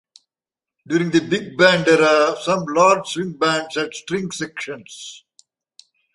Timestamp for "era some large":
1.87-3.07